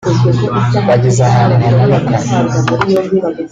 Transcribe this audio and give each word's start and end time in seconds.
bageze 0.87 1.21
ahantu 1.29 1.55
hamanuka 1.65 2.17